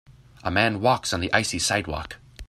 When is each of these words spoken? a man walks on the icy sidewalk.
a 0.41 0.49
man 0.49 0.81
walks 0.81 1.13
on 1.13 1.19
the 1.19 1.31
icy 1.31 1.59
sidewalk. 1.59 2.17